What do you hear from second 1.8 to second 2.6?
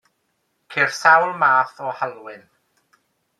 o halwyn.